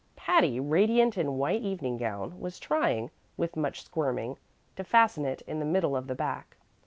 [0.15, 4.37] Patty, radiant in a white evening gown, was trying, with much squirming,
[4.75, 6.57] to fasten it in the middle of the back.